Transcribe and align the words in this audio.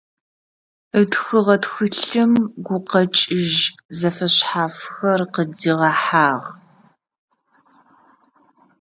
Ытхыгъэ 0.99 1.55
тхылъым 1.63 2.33
гукъэкӏыжь 2.65 3.55
зэфэшъхьафхэр 3.97 5.21
къыдигъэхьагъ. 5.33 6.47